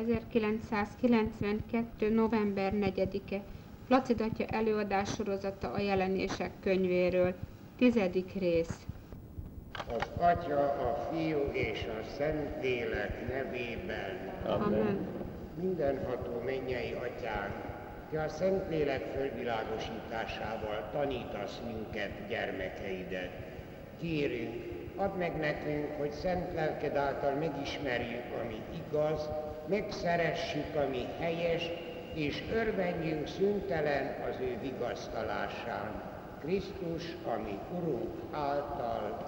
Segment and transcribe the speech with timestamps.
[0.00, 2.08] 1992.
[2.08, 3.40] november 4-e.
[3.86, 7.34] Placid atya előadás sorozata a jelenések könyvéről.
[7.76, 8.86] Tizedik rész.
[9.88, 14.32] Az Atya, a Fiú és a Szentlélek nevében.
[14.46, 15.06] Amen.
[15.60, 17.54] Mindenható mennyei Atyánk,
[18.10, 23.30] Te a Szentlélek fölvilágosításával tanítasz minket, gyermekeidet.
[24.00, 24.54] Kérünk,
[24.96, 29.28] add meg nekünk, hogy szent lelked által megismerjük, ami igaz,
[29.70, 31.70] megszeressük, ami helyes,
[32.14, 36.02] és örvendjünk szüntelen az ő vigasztalásán.
[36.40, 39.18] Krisztus, ami Urunk által,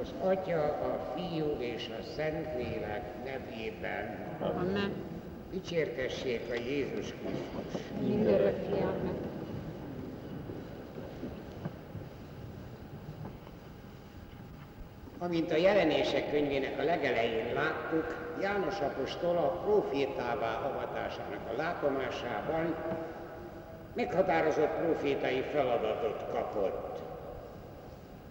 [0.00, 4.18] az Atya, a Fiú és a Szentlélek nevében.
[4.40, 4.92] Amen.
[5.50, 7.82] Dicsértessék a Jézus Krisztus.
[8.00, 8.80] Mindörökké.
[8.80, 9.30] Amen.
[15.18, 22.74] Amint a jelenések könyvének a legelején láttuk, János apostol a profétává avatásának a látomásában
[23.94, 26.98] meghatározott profétai feladatot kapott.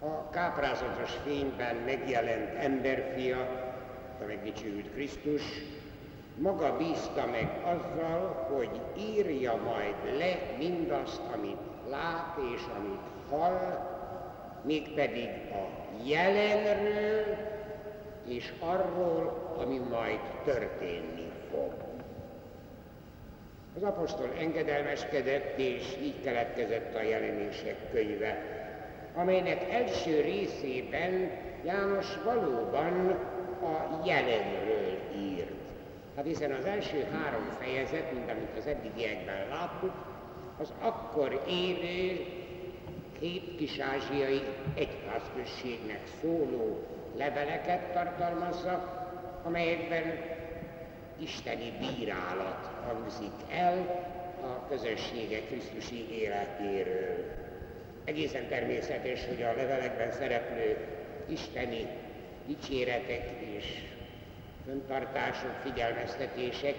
[0.00, 3.38] A káprázatos fényben megjelent emberfia,
[4.20, 5.42] a megdicsőült Krisztus,
[6.38, 11.60] maga bízta meg azzal, hogy írja majd le mindazt, amit
[11.90, 13.78] lát és amit hall,
[14.62, 15.68] mégpedig a
[16.04, 17.24] jelenről
[18.28, 21.72] és arról, ami majd történni fog.
[23.76, 28.60] Az apostol engedelmeskedett, és így keletkezett a jelenések könyve,
[29.14, 31.30] amelynek első részében
[31.64, 33.10] János valóban
[33.62, 35.50] a jelenről írt.
[36.16, 39.92] Hát hiszen az első három fejezet, mint amit az eddigiekben láttuk,
[40.60, 42.26] az akkor élő
[43.20, 44.42] két kis-ázsiai
[44.74, 49.00] egyházközségnek szóló leveleket tartalmazza,
[49.44, 50.02] amelyekben
[51.18, 54.04] isteni bírálat hangzik el
[54.42, 57.40] a közössége Krisztusi életéről.
[58.04, 60.76] Egészen természetes, hogy a levelekben szereplő
[61.28, 61.86] isteni
[62.46, 63.64] dicséretek és
[64.64, 66.74] föntartások, figyelmeztetések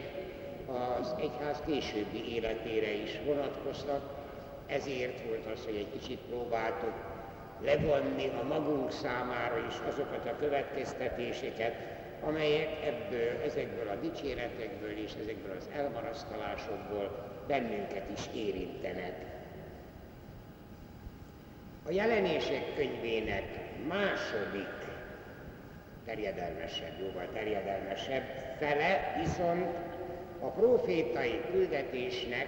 [0.67, 4.21] az egyház későbbi életére is vonatkoztak,
[4.67, 7.12] ezért volt az, hogy egy kicsit próbáltuk
[7.63, 11.73] levonni a magunk számára is azokat a következtetéseket,
[12.21, 19.13] amelyek ebből, ezekből a dicséretekből és ezekből az elmarasztalásokból bennünket is érintenek.
[21.87, 23.43] A jelenések könyvének
[23.87, 24.91] második
[26.05, 28.23] terjedelmesebb, jóval terjedelmesebb
[28.59, 29.77] fele viszont
[30.39, 32.47] a profétai küldetésnek,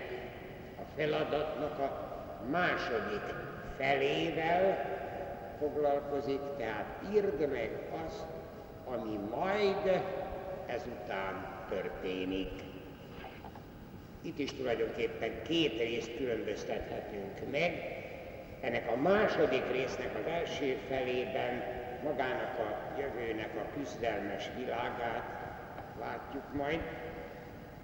[0.77, 2.13] a feladatnak a
[2.49, 4.93] második felével
[5.59, 7.69] foglalkozik, tehát írd meg
[8.05, 8.25] azt,
[8.85, 10.01] ami majd
[10.65, 12.51] ezután történik.
[14.21, 17.71] Itt is tulajdonképpen két részt különböztethetünk meg.
[18.61, 21.63] Ennek a második résznek az első felében
[22.03, 25.23] magának a jövőnek a küzdelmes világát
[25.99, 26.81] látjuk majd,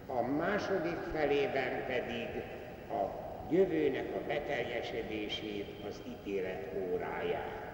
[0.07, 2.27] a második felében pedig
[2.89, 3.20] a
[3.51, 7.69] jövőnek a beteljesedését, az ítélet óráját.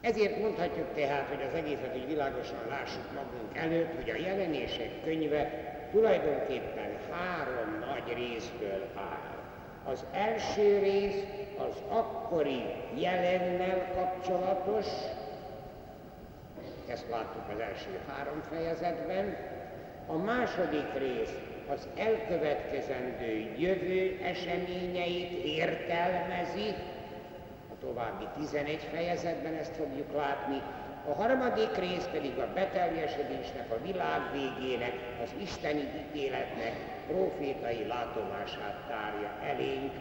[0.00, 5.70] Ezért mondhatjuk tehát, hogy az egészet, hogy világosan lássuk magunk előtt, hogy a jelenések könyve
[5.92, 9.40] tulajdonképpen három nagy részből áll.
[9.84, 11.24] Az első rész
[11.58, 12.62] az akkori
[12.94, 14.86] jelennel kapcsolatos,
[16.86, 19.36] ezt láttuk az első három fejezetben,
[20.06, 26.74] a második rész az elkövetkezendő jövő eseményeit értelmezi,
[27.70, 30.62] a további 11 fejezetben ezt fogjuk látni,
[31.08, 36.72] a harmadik rész pedig a beteljesedésnek, a világ végének, az isteni ítéletnek
[37.06, 39.92] profétai látomását tárja elénk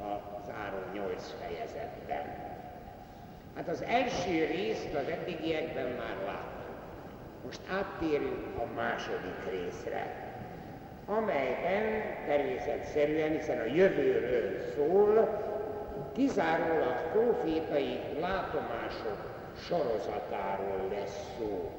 [0.00, 2.54] a záró nyolc fejezetben.
[3.54, 6.76] Hát az első részt az eddigiekben már láttuk.
[7.44, 10.25] Most áttérünk a második részre
[11.06, 15.44] amelyben természetszerűen, hiszen a jövőről szól,
[16.14, 19.34] kizárólag profétai látomások
[19.68, 21.70] sorozatáról lesz szó.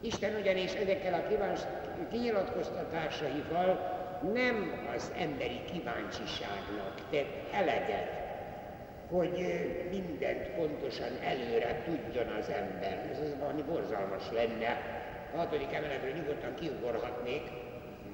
[0.00, 1.60] Isten ugyanis ezekkel a kíváns,
[2.10, 3.96] kinyilatkoztatásaival
[4.34, 8.26] nem az emberi kíváncsiságnak tett eleget,
[9.10, 9.36] hogy
[9.90, 13.08] mindent pontosan előre tudjon az ember.
[13.12, 14.80] Ez az valami borzalmas lenne.
[15.34, 17.42] A hatodik emeletről nyugodtan kiugorhatnék,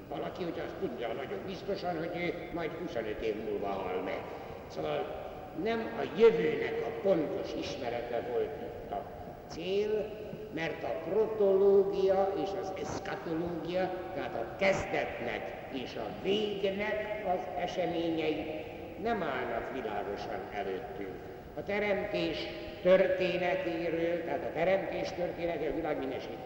[0.08, 4.20] valaki, hogy azt tudja nagyon biztosan, hogy ő majd 25 év múlva hal meg.
[4.68, 5.22] Szóval
[5.62, 9.04] nem a jövőnek a pontos ismerete volt itt a
[9.48, 10.10] cél,
[10.54, 18.64] mert a protológia és az eszkatológia, tehát a kezdetnek és a végnek az eseményei
[19.02, 21.14] nem állnak világosan előttünk.
[21.56, 22.38] A teremtés
[22.82, 26.36] történetéről, tehát a teremtés történetéről, a világ mindenség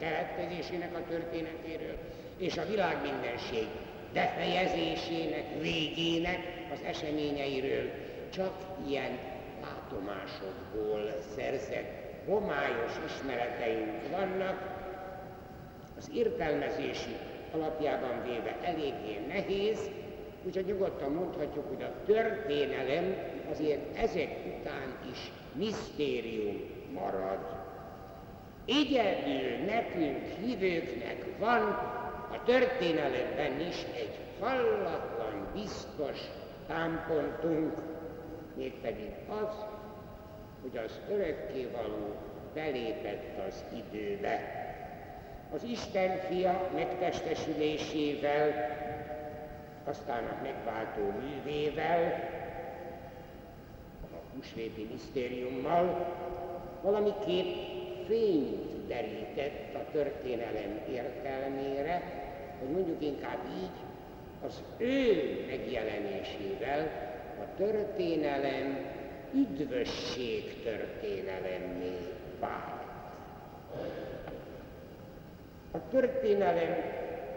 [0.95, 1.97] a történetéről,
[2.39, 3.67] és a világ mindenség
[4.13, 6.39] befejezésének, végének
[6.73, 7.91] az eseményeiről
[8.33, 8.53] csak
[8.89, 9.19] ilyen
[9.63, 14.77] látomásokból szerzett homályos ismereteink vannak,
[15.99, 17.17] az értelmezési
[17.53, 19.91] alapjában véve eléggé nehéz,
[20.45, 23.15] úgyhogy nyugodtan mondhatjuk, hogy a történelem
[23.51, 24.31] azért ezek
[24.61, 26.61] után is misztérium
[26.95, 27.39] marad.
[28.67, 31.63] Egyedül nekünk, hívőknek van
[32.33, 36.19] a történelemben is egy hallatlan, biztos
[36.67, 37.73] támpontunk,
[38.57, 39.55] mégpedig az,
[40.63, 42.15] hogy az örökkévaló
[42.55, 44.67] belépett az időbe.
[45.55, 48.77] Az Isten fia megtestesülésével,
[49.85, 52.29] aztán a megváltó művével,
[54.03, 56.17] a húsvéti misztériummal
[56.83, 57.55] valamiképp
[58.07, 62.03] fényt derített a történelem értelmére,
[62.59, 63.87] hogy mondjuk inkább így,
[64.47, 66.91] az ő megjelenésével
[67.41, 68.79] a történelem
[69.35, 71.97] üdvösség történelemmé
[72.41, 72.87] vált.
[75.71, 76.77] A történelem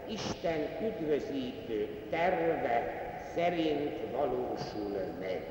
[0.08, 3.00] Isten üdvözítő terve
[3.34, 5.42] szerint valósul meg.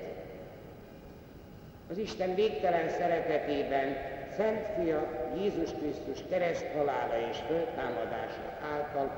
[1.90, 3.96] Az Isten végtelen szeretetében
[4.36, 9.12] Szent Fia Jézus Krisztus kereszthalála és föltámadása által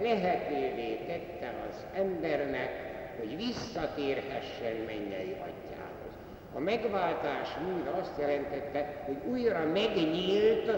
[0.00, 2.70] lehetővé tette az embernek,
[3.18, 6.12] hogy visszatérhessen mennyei atyához.
[6.54, 10.70] A megváltás mind azt jelentette, hogy újra megnyílt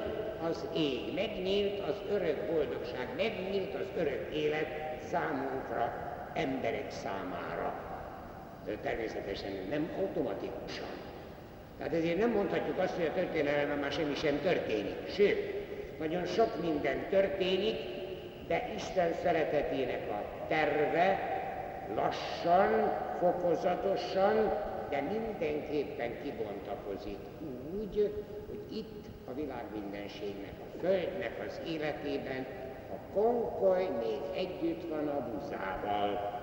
[0.48, 5.92] az ég, megnyílt az örök boldogság, megnyílt az örök élet számunkra,
[6.34, 7.74] emberek számára.
[8.64, 11.09] De természetesen nem automatikusan.
[11.80, 15.08] Tehát ezért nem mondhatjuk azt, hogy a történelemben már semmi sem történik.
[15.08, 15.38] Sőt,
[15.98, 17.76] nagyon sok minden történik,
[18.46, 21.18] de Isten szeretetének a terve
[21.94, 24.34] lassan, fokozatosan,
[24.90, 27.18] de mindenképpen kibontakozik
[27.80, 28.14] úgy,
[28.48, 32.46] hogy itt a világ mindenségnek, a Földnek az életében
[32.90, 36.38] a konkoly még együtt van a buzával.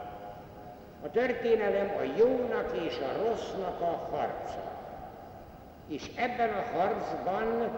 [1.04, 4.67] A történelem a jónak és a rossznak a harca.
[5.88, 7.70] És ebben a harcban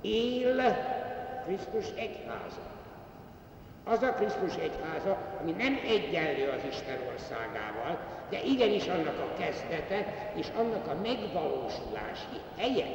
[0.00, 0.76] él
[1.44, 2.72] Krisztus egyháza.
[3.84, 7.98] Az a Krisztus egyháza, ami nem egyenlő az Isten országával,
[8.30, 10.04] de igenis annak a kezdete
[10.34, 12.86] és annak a megvalósulási helye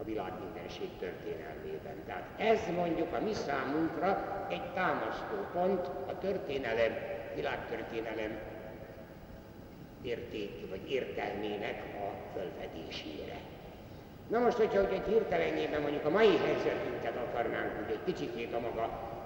[0.00, 2.04] a világ mindenség történelmében.
[2.06, 6.92] Tehát ez mondjuk a mi számunkra egy támasztó pont a történelem,
[7.34, 8.38] világtörténelem
[10.02, 13.36] érték vagy értelmének a fölfedésére.
[14.28, 18.60] Na most, hogyha hogy egy hirtelenjében mondjuk a mai helyzetünket akarnánk úgy egy kicsikét a
[18.60, 19.16] maga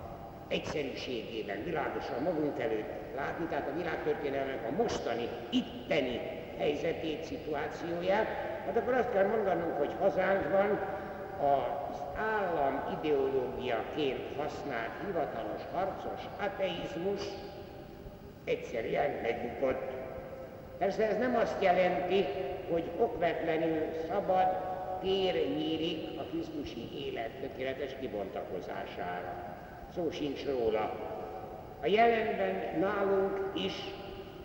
[0.49, 6.21] egyszerűségében világosan magunk előtt látni, tehát a világtörténelmek a mostani, itteni
[6.59, 8.27] helyzetét, szituációját,
[8.67, 10.81] hát akkor azt kell mondanunk, hogy hazánkban
[11.41, 17.21] az állam ideológiaként használt hivatalos harcos ateizmus
[18.45, 20.02] egyszerűen megbukott.
[20.83, 22.27] Persze ez nem azt jelenti,
[22.71, 24.47] hogy okvetlenül szabad
[25.01, 29.57] tér nyílik a Krisztusi élet tökéletes kibontakozására.
[29.95, 30.81] Szó sincs róla.
[31.83, 33.73] A jelenben nálunk is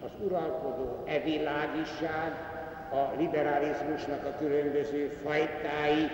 [0.06, 2.32] az uralkodó evilágiság,
[2.92, 6.10] a liberalizmusnak a különböző fajtái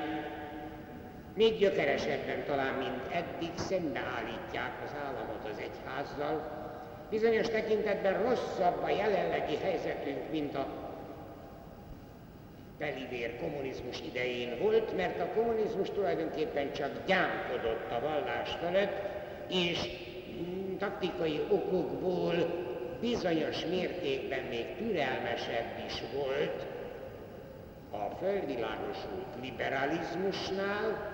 [1.35, 6.62] még gyökeresebben talán, mint eddig szembeállítják az államot az egyházzal.
[7.13, 10.67] Bizonyos tekintetben rosszabb a jelenlegi helyzetünk, mint a
[12.77, 18.93] telivér kommunizmus idején volt, mert a kommunizmus tulajdonképpen csak gyámkodott a vallás fölött,
[19.49, 19.79] és
[20.77, 22.33] taktikai okokból
[22.99, 26.65] bizonyos mértékben még türelmesebb is volt
[27.91, 31.11] a földvilágosult liberalizmusnál,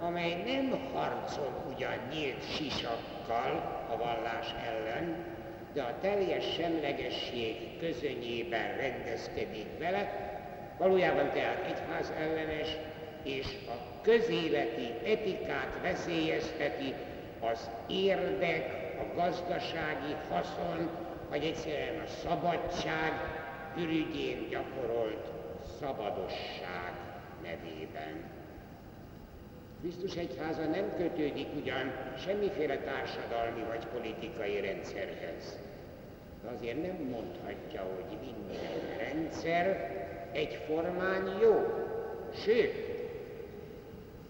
[0.00, 5.34] amely nem harcol ugyan nyílt sisakkal a vallás ellen,
[5.76, 10.34] de a teljes semlegesség közönyében rendezkedik vele,
[10.78, 12.76] Valójában tehát egyház ellenes,
[13.22, 16.94] és a közéleti etikát veszélyezteti
[17.40, 20.90] az érdek, a gazdasági haszon,
[21.28, 23.12] vagy egyszerűen a szabadság
[23.76, 25.26] ürügyén gyakorolt
[25.80, 26.92] szabadosság
[27.42, 28.24] nevében.
[29.80, 31.92] Krisztus egyháza nem kötődik ugyan
[32.24, 35.58] semmiféle társadalmi vagy politikai rendszerhez.
[36.42, 39.90] De azért nem mondhatja, hogy minden rendszer
[40.32, 41.84] egyformán jó.
[42.44, 42.74] Sőt,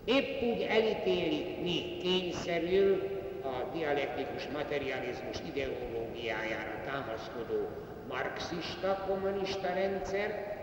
[0.05, 3.03] épp úgy elítéli kényszerül
[3.43, 7.69] a dialektikus materializmus ideológiájára támaszkodó
[8.09, 10.56] marxista, kommunista rendszer,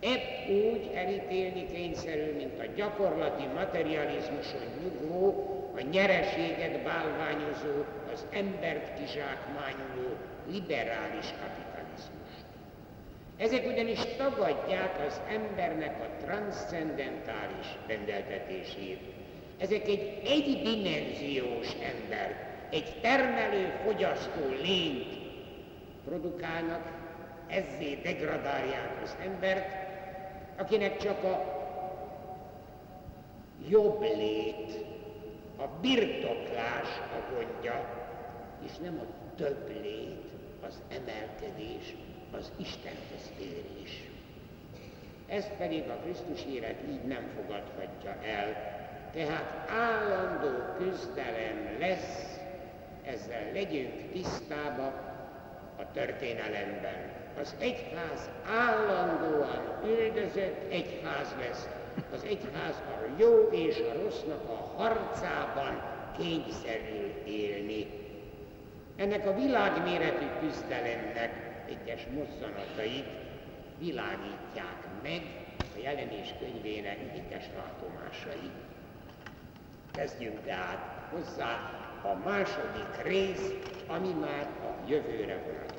[0.00, 5.44] Épp úgy elítélni kényszerül, mint a gyakorlati materializmuson nyugvó,
[5.76, 10.16] a nyereséget bálványozó, az embert kizsákmányoló
[10.50, 12.44] liberális kapitalizmust.
[13.36, 19.00] Ezek ugyanis tagadják az embernek a transzcendentális rendeltetését.
[19.58, 25.18] Ezek egy egydimenziós ember, egy termelő-fogyasztó lényt
[26.04, 26.98] produkálnak,
[27.48, 29.89] ezzé degradálják az embert,
[30.56, 31.58] akinek csak a
[33.68, 34.84] jobb lét,
[35.56, 37.98] a birtoklás a gondja,
[38.64, 40.30] és nem a több lét,
[40.66, 41.94] az emelkedés,
[42.30, 44.08] az Istenhez érés.
[45.26, 48.78] Ezt pedig a Krisztus élet így nem fogadhatja el,
[49.12, 52.38] tehát állandó küzdelem lesz,
[53.04, 54.92] ezzel legyünk tisztába
[55.80, 57.10] a történelemben
[57.40, 61.68] az egyház állandóan üldözött egyház lesz.
[62.12, 65.82] Az egyház a jó és a rossznak a harcában
[66.18, 67.86] kényszerül élni.
[68.96, 71.30] Ennek a világméretű küzdelemnek
[71.68, 73.06] egyes mozzanatait
[73.78, 75.22] világítják meg
[75.60, 78.50] a jelenés könyvének egyes látomásai.
[79.92, 83.52] Kezdjünk tehát hozzá a második rész,
[83.86, 85.69] ami már a jövőre vonatkozik.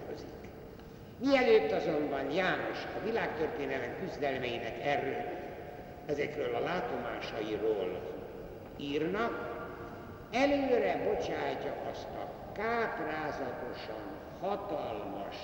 [1.24, 5.24] Mielőtt azonban János a világtörténelem küzdelmeinek erről,
[6.06, 8.02] ezekről a látomásairól
[8.78, 9.32] írna,
[10.32, 14.06] előre bocsájtja azt a káprázatosan
[14.40, 15.36] hatalmas,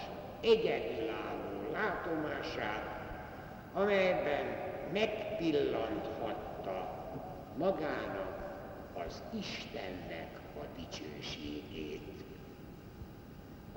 [0.41, 3.00] egyedülálló látomását,
[3.74, 4.46] amelyben
[4.93, 6.89] megpillanthatta
[7.57, 8.36] magának
[9.05, 12.16] az Istennek a dicsőségét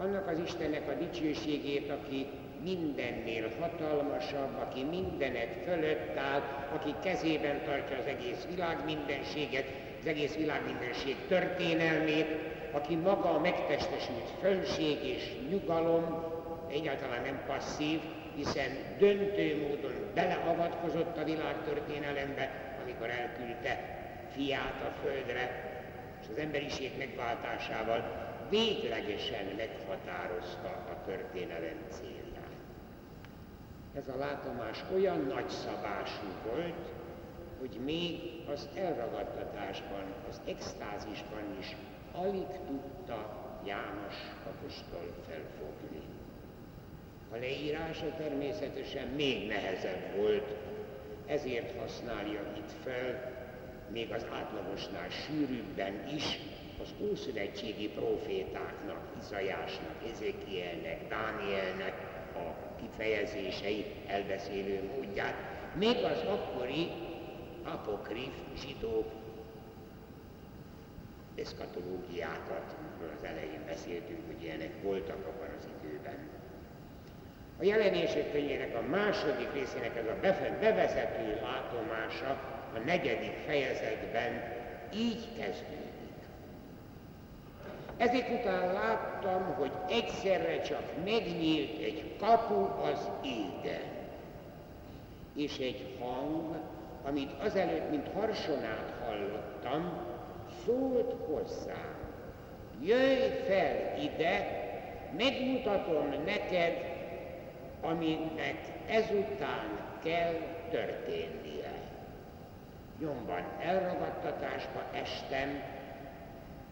[0.00, 2.26] annak az Istennek a dicsőségét, aki
[2.62, 6.42] mindennél hatalmasabb, aki mindenek fölött áll,
[6.74, 9.66] aki kezében tartja az egész világ mindenséget,
[10.00, 12.26] az egész világ mindenség történelmét,
[12.72, 16.24] aki maga a megtestesült fölség és nyugalom,
[16.70, 18.00] egyáltalán nem passzív,
[18.36, 23.98] hiszen döntő módon beleavatkozott a világ történelembe, amikor elküldte
[24.34, 25.68] fiát a földre,
[26.22, 32.50] és az emberiség megváltásával véglegesen meghatározta a történelem célját.
[33.94, 36.92] Ez a látomás olyan nagyszabású volt,
[37.60, 41.76] hogy még az elragadtatásban, az extázisban is
[42.12, 44.14] alig tudta János
[44.46, 46.02] apostol felfogni.
[47.32, 50.56] A leírása természetesen még nehezebb volt,
[51.26, 53.32] ezért használja itt fel,
[53.92, 56.38] még az átlagosnál sűrűbben is
[56.82, 61.94] az ószövetségi profétáknak, Izajásnak, Ezekielnek, Dánielnek
[62.34, 65.34] a kifejezései elbeszélő módját,
[65.74, 66.90] még az akkori
[67.64, 69.04] apokrif zsidó
[71.36, 72.76] eszkatológiákat,
[73.16, 76.28] az elején beszéltünk, hogy ilyenek voltak abban az időben.
[77.58, 80.20] A jelenések könyvének a második részének ez a
[80.60, 82.30] bevezető látomása
[82.74, 84.42] a negyedik fejezetben
[84.94, 85.89] így kezdődik.
[88.00, 93.82] Ezek után láttam, hogy egyszerre csak megnyílt egy kapu az égen,
[95.36, 96.56] és egy hang,
[97.04, 99.92] amit azelőtt, mint harsonát hallottam,
[100.64, 101.94] szólt hozzám.
[102.82, 104.60] Jöjj fel ide,
[105.16, 106.74] megmutatom neked,
[107.80, 110.34] aminek ezután kell
[110.70, 111.72] történnie.
[113.00, 115.62] Nyomban elragadtatásba estem,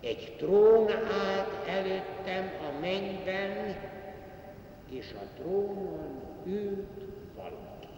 [0.00, 3.76] egy trón állt előttem a mennyben,
[4.90, 7.04] és a trónon ült
[7.36, 7.88] valaki.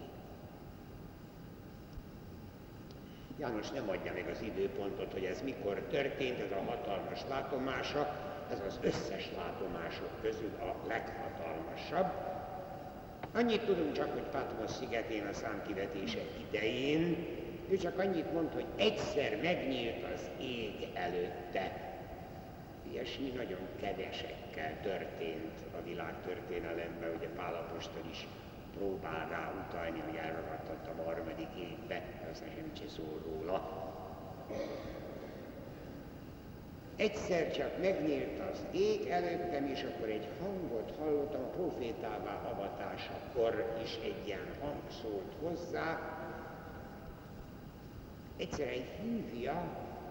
[3.39, 8.15] János nem adja meg az időpontot, hogy ez mikor történt, ez a hatalmas látomása,
[8.51, 12.11] ez az összes látomások közül a leghatalmasabb.
[13.33, 17.27] Annyit tudunk csak, hogy Patmos szigetén a számkivetése idején,
[17.69, 21.90] ő csak annyit mond, hogy egyszer megnyílt az ég előtte,
[22.91, 28.27] ilyesmi nagyon kevesekkel történt a világ történelemben, ugye Pálapostól is
[28.77, 33.89] próbál rá utalni, hogy elragadtatta a harmadik évbe, aztán semmi szól róla.
[36.95, 43.99] Egyszer csak megnyílt az ég előttem, és akkor egy hangot hallottam, a profétává avatásakor is
[44.03, 45.99] egy ilyen hang szólt hozzá.
[48.37, 49.63] Egyszerűen hívja,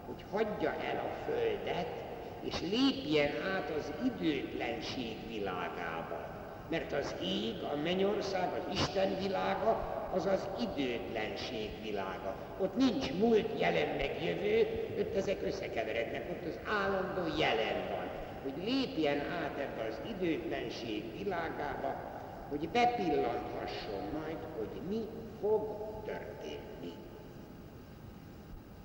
[0.07, 2.10] hogy hagyja el a földet,
[2.43, 6.29] és lépjen át az időtlenség világába.
[6.71, 12.35] Mert az ég, a mennyország, az Isten világa, az az időtlenség világa.
[12.61, 14.67] Ott nincs múlt, jelen, meg jövő,
[15.01, 18.09] ott ezek összekeverednek, ott az állandó jelen van.
[18.43, 25.01] Hogy lépjen át ebbe az időtlenség világába, hogy bepillanthasson majd, hogy mi
[25.41, 25.63] fog
[26.05, 26.93] történni.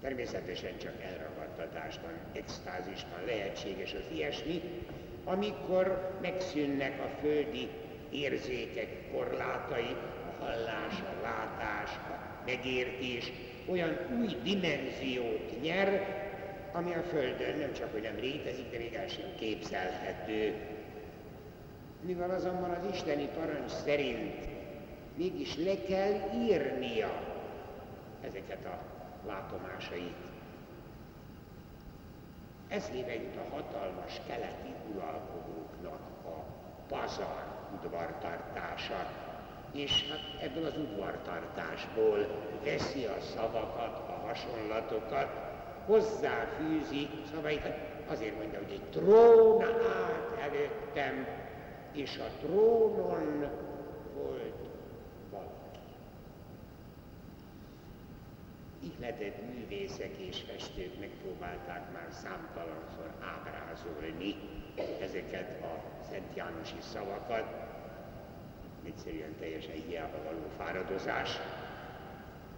[0.06, 4.62] Természetesen csak elragadtatásban, extázisban lehetséges az ilyesmi,
[5.24, 7.70] amikor megszűnnek a földi
[8.12, 9.96] érzékek korlátai,
[10.40, 13.32] hallás, a látás, a megértés
[13.66, 16.16] olyan új dimenziót nyer,
[16.72, 20.54] ami a Földön nem csak hogy nem létezik, de még el sem képzelhető.
[22.02, 24.48] Mivel azonban az isteni parancs szerint
[25.16, 27.24] mégis le kell írnia
[28.22, 28.95] ezeket a
[29.28, 30.16] látomásait.
[32.68, 36.44] Eszébe jut a hatalmas keleti uralkodóknak a
[36.88, 39.10] pazar udvartartása,
[39.72, 42.18] és hát ebből az udvartartásból
[42.64, 45.28] veszi a szavakat, a hasonlatokat,
[45.86, 47.78] hozzáfűzi szavaikat,
[48.08, 51.28] azért mondja, hogy egy trón állt előttem,
[51.92, 53.50] és a trónon
[54.14, 54.68] volt
[55.32, 55.80] valaki.
[58.86, 64.36] Ihletett művészek és festők megpróbálták már számtalanszor ábrázolni
[65.02, 65.74] ezeket a
[66.10, 67.48] Szent Jánosi szavakat,
[68.86, 71.30] egyszerűen teljesen hiába való fáradozás.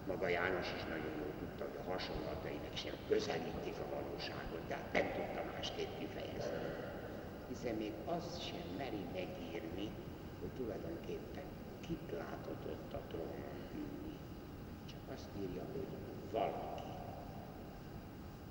[0.08, 4.94] Maga János is nagyon jól tudta, hogy a hasonlatainak sem közelítik a valóságot, de hát
[4.94, 6.62] nem tudta másképp kifejezni.
[7.50, 9.88] Hiszen még azt sem meri megírni,
[10.40, 11.48] hogy tulajdonképpen
[11.86, 14.16] kit látott ott a trónon ülni.
[14.92, 16.82] Csak azt írja, hogy valaki.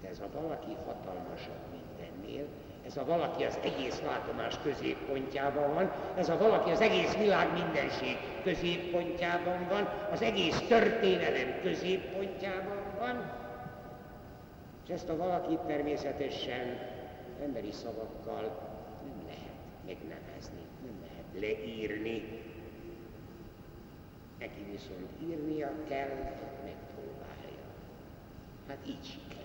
[0.03, 2.47] De ez a valaki hatalmasabb mindennél,
[2.87, 8.17] ez a valaki az egész látomás középpontjában van, ez a valaki az egész világ mindenség
[8.43, 13.33] középpontjában van, az egész történelem középpontjában van,
[14.85, 16.79] és ezt a valakit természetesen
[17.43, 18.43] emberi szavakkal
[19.07, 22.43] nem lehet megnevezni, nem lehet leírni.
[24.39, 26.09] Neki viszont írnia kell,
[26.65, 27.36] megpróbálja.
[28.69, 29.37] Hát így sikerül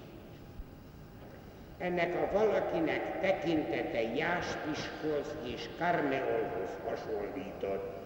[1.82, 8.00] ennek a valakinek tekintete Jáspishoz és Karmeolhoz hasonlított.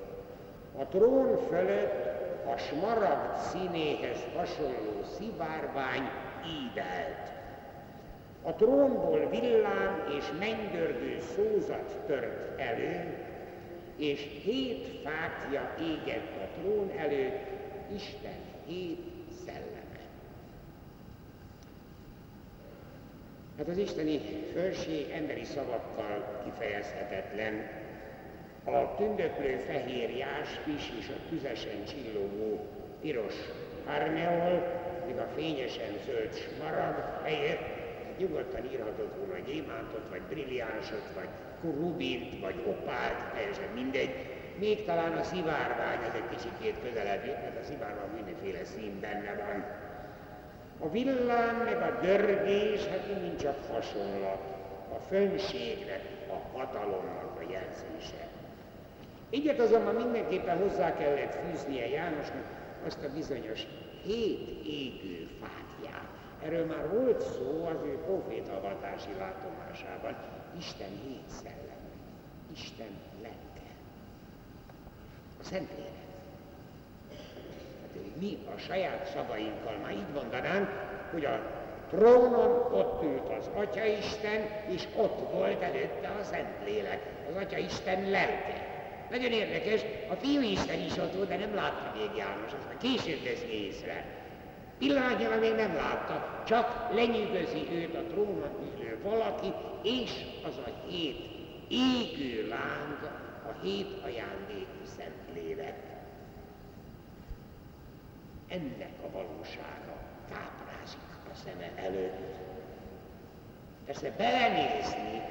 [0.78, 2.06] A trón fölött
[2.54, 6.10] a smaragd színéhez hasonló szivárvány
[6.46, 7.32] ívelt.
[8.44, 13.18] A trónból villám és mennydörgő szózat tört elő,
[13.98, 17.46] és hét fákja égett a trón előtt,
[17.96, 19.15] Isten hét
[23.58, 24.20] Hát az isteni
[24.54, 27.54] fölség emberi szavakkal kifejezhetetlen.
[28.64, 32.60] A tündöklő fehér jáspis és a tüzesen csillogó
[33.02, 33.34] piros
[33.86, 37.84] arneol, még a fényesen zöld smarag helyett
[38.18, 41.30] nyugodtan írhatott volna gyémántot, vagy brilliánsot, vagy
[41.62, 44.16] rubint, vagy opált, teljesen mindegy.
[44.60, 49.36] Még talán a szivárvány az egy kicsit közelebb jött, mert a szivárvány mindenféle szín benne
[49.36, 49.85] van
[50.80, 54.42] a villám meg a dörgés, hát mindig csak hasonlat
[54.96, 58.28] a fönségnek, a hatalomnak a jelzése.
[59.30, 62.46] Egyet azonban mindenképpen hozzá kellett fűznie Jánosnak
[62.86, 63.68] azt a bizonyos
[64.04, 66.08] hét égő fákját.
[66.44, 70.16] Erről már volt szó az ő profétavatási látomásában.
[70.58, 71.96] Isten hét szelleme,
[72.54, 73.70] Isten lelke,
[75.40, 76.05] a Szentlélek
[78.20, 80.70] mi a saját szavainkkal már így mondanánk,
[81.12, 81.40] hogy a
[81.90, 88.74] trónon ott ült az Atyaisten, és ott volt előtte a Szentlélek, az Atyaisten lelke.
[89.10, 93.24] Nagyon érdekes, a Fiú Isten is ott volt, de nem látta még János, aztán később
[93.24, 94.06] veszi észre.
[94.78, 99.54] Pillanatnyilag még nem látta, csak lenyűgözi őt a trónon ülő valaki,
[99.84, 100.12] és
[100.48, 101.18] az a hét
[101.68, 103.00] égő láng,
[103.50, 105.96] a hét ajándékú Szentlélek
[108.48, 109.96] ennek a valósága
[110.30, 111.00] táplázik
[111.32, 112.36] a szeme előtt.
[113.86, 115.22] Persze belenézni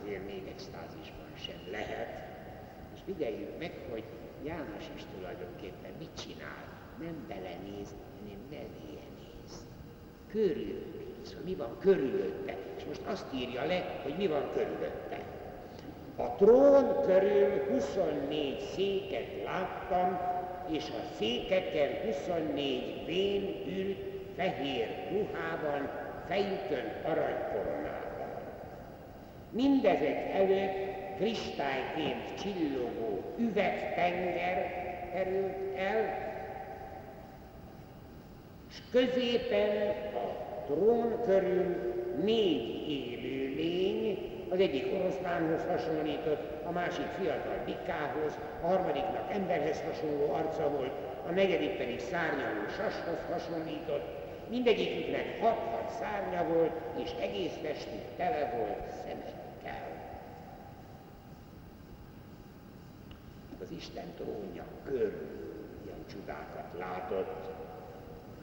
[0.00, 2.08] azért még extázisban sem lehet,
[2.94, 4.04] és figyeljük meg, hogy
[4.44, 6.64] János is tulajdonképpen mit csinál.
[6.98, 9.66] Nem belenéz, hanem nevéje néz.
[10.30, 12.56] körülnéz, hogy mi van körülötte.
[12.76, 15.24] És most azt írja le, hogy mi van körülötte.
[16.16, 20.20] A trón körül 24 széket láttam,
[20.72, 23.42] és a székeken 24 vén
[23.76, 23.98] ült
[24.36, 25.90] fehér ruhában,
[26.28, 28.42] fejükön aranykoronával.
[29.50, 34.80] Mindezek előtt kristályként csillogó üvegtenger
[35.12, 36.30] került el,
[38.70, 41.76] és középen a trón körül
[42.24, 43.11] négy lény,
[44.52, 50.92] az egyik oroszlánhoz hasonlított, a másik fiatal bikához, a harmadiknak emberhez hasonló arca volt,
[51.26, 54.06] a negyedik pedig szárnyaló sashoz hasonlított,
[54.48, 59.88] mindegyiküknek hat-hat szárnya volt, és egész testük tele volt szemekkel.
[63.62, 65.12] Az Isten trónja körül
[65.84, 67.50] ilyen csodákat látott,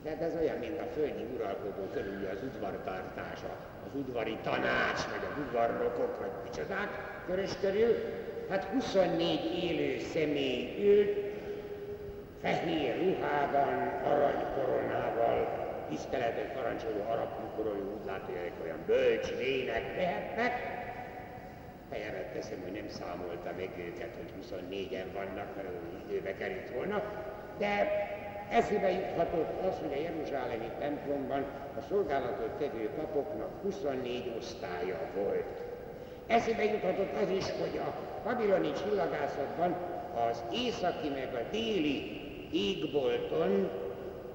[0.04, 5.38] de ez olyan, mint a földi uralkodó körül az udvartartása, az udvari tanács, vagy az
[5.46, 6.90] udvarnokok, vagy micsodák
[7.26, 7.96] körös körül.
[8.50, 11.18] Hát 24 élő személy ült,
[12.42, 20.78] fehér ruhában, aranykoronával, tiszteletet parancsoló arab kukoroló úgy hogy olyan bölcs lének lehetnek.
[21.90, 27.04] Fejemet teszem, hogy nem számolta meg őket, hogy 24-en vannak, mert az időbe került volna,
[27.58, 27.88] de
[28.50, 31.46] Eszébe juthatott az, hogy a Jeruzsálemi templomban
[31.78, 35.62] a szolgálatot tevő papoknak 24 osztálya volt.
[36.28, 39.76] Eszébe juthatott az is, hogy a babiloni csillagászatban
[40.30, 43.70] az északi meg a déli égbolton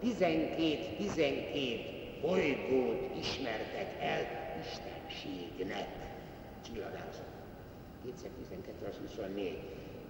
[0.02, 1.80] 12-12
[2.20, 4.20] bolygót ismertek el
[4.60, 5.86] istenségnek.
[6.66, 7.32] Csillagászat.
[8.04, 9.58] 212 az 24.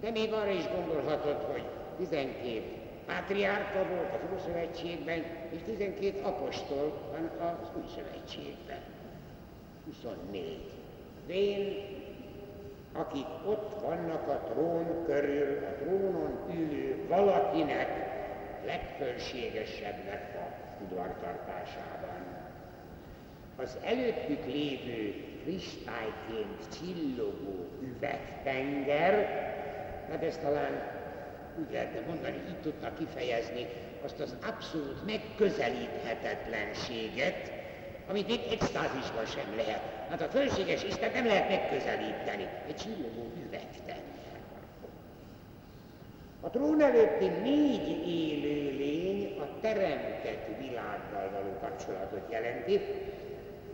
[0.01, 1.63] De még arra is gondolhatott, hogy
[1.97, 8.79] 12 pátriárka volt az Ószövetségben, és 12 apostol van az Új Szövetségben.
[9.85, 10.59] 24.
[11.27, 11.73] Vén,
[12.93, 17.87] akik ott vannak a trón körül, a trónon ülő valakinek
[18.65, 22.43] legfölségesebbnek a udvartartásában.
[23.55, 25.13] Az előttük lévő
[25.43, 29.13] kristályként csillogó üvegtenger,
[30.09, 30.94] hát ezt talán
[31.59, 33.67] úgy lehetne mondani, így tudta kifejezni
[34.03, 37.51] azt az abszolút megközelíthetetlenséget,
[38.09, 39.81] amit még extázisban sem lehet.
[40.09, 44.03] Hát a fölséges Isten nem lehet megközelíteni, egy csillogó üvegtenger.
[46.41, 52.79] A trón előtti négy élő lény a teremtett világgal való kapcsolatot jelenti.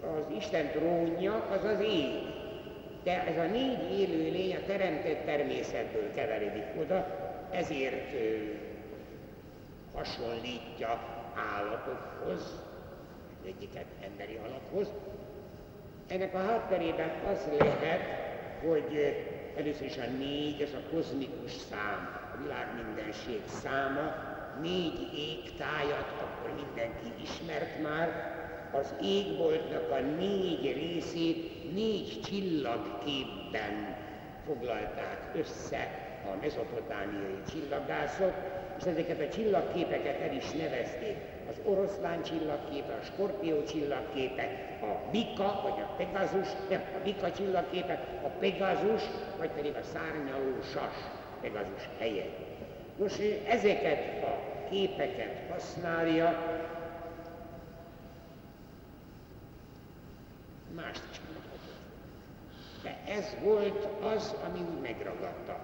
[0.02, 2.10] Az Isten trónja az az ég,
[3.04, 7.21] de ez a négy élő lény a teremtett természetből keveredik oda,
[7.52, 8.16] ezért
[9.94, 11.00] hasonlítja
[11.56, 12.60] állatokhoz,
[13.46, 14.88] egyiket emberi alaphoz.
[16.08, 18.02] Ennek a hátterében az lehet,
[18.68, 19.16] hogy
[19.58, 24.14] először is a négy, ez a kozmikus szám, a világ mindenség száma,
[24.62, 28.40] négy égtájat, akkor mindenki ismert már,
[28.74, 33.96] az égboltnak a négy részét négy csillagképben
[34.46, 38.34] foglalták össze a mezopotámiai csillaggászok,
[38.80, 41.16] és ezeket a csillagképeket el is nevezték.
[41.50, 47.94] Az oroszlán csillagképe, a skorpió csillagképe, a bika, vagy a pegazus, nem, a bika csillagképe,
[48.24, 49.02] a pegazus,
[49.38, 50.96] vagy pedig a szárnyaló sas
[51.42, 52.38] pegazus helyett.
[52.98, 56.60] Nos, ezeket a képeket használja,
[60.76, 61.80] mást is mondhatott.
[62.84, 65.60] De ez volt az, ami úgy megragadta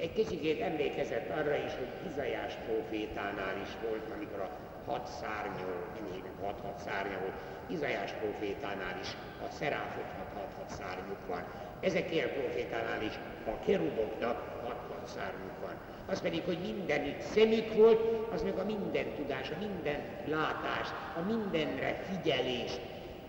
[0.00, 4.50] egy kicsikét emlékezett arra is, hogy Izajás profétánál is volt, amikor a
[4.90, 9.10] hat szárnyú, mindegyiknek hat-hat szárnya volt, Izajás profétánál is
[9.46, 11.44] a szeráfoknak hat-hat szárnyuk van.
[11.80, 15.74] Ezekért profétánál is a keruboknak hat-hat szárnyuk van.
[16.06, 18.00] Az pedig, hogy mindenütt szemük volt,
[18.32, 22.80] az meg a minden tudás, a minden látás, a mindenre figyelést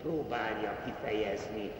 [0.02, 1.70] próbálja kifejezni.